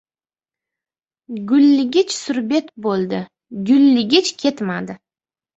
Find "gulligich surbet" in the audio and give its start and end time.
1.51-2.73